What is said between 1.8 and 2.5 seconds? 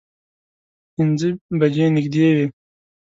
نږدې وې.